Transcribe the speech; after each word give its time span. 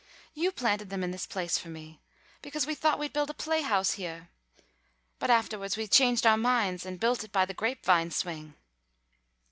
You 0.33 0.51
planted 0.51 0.89
them 0.89 1.03
in 1.03 1.11
this 1.11 1.27
place 1.27 1.59
for 1.59 1.67
me, 1.69 1.99
because 2.41 2.65
we 2.65 2.73
thought 2.73 2.97
we'd 2.97 3.13
build 3.13 3.29
a 3.29 3.35
play 3.35 3.61
house 3.61 3.91
heah, 3.99 4.29
but 5.19 5.29
aftahwards 5.29 5.77
we 5.77 5.87
changed 5.87 6.25
our 6.25 6.37
minds 6.37 6.87
and 6.87 6.99
built 6.99 7.23
it 7.23 7.31
by 7.31 7.45
the 7.45 7.53
grape 7.53 7.85
vine 7.85 8.09
swing." 8.09 8.55